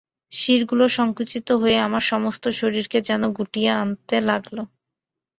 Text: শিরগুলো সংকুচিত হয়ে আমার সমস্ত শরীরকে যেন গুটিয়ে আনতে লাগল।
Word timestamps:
শিরগুলো 0.31 0.85
সংকুচিত 0.97 1.47
হয়ে 1.61 1.77
আমার 1.79 2.03
সমস্ত 2.11 2.43
শরীরকে 2.59 2.99
যেন 3.01 3.23
গুটিয়ে 3.37 3.71
আনতে 3.81 4.17
লাগল। 4.29 4.57